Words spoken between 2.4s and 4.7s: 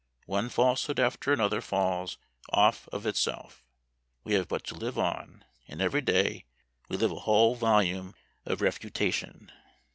off of itself. We have but